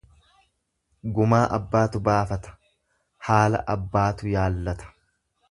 Gumaa 1.17 1.41
abbaatu 1.57 2.01
baafata, 2.07 2.55
haala 3.29 3.61
abbaatu 3.75 4.35
yaallata. 4.35 4.91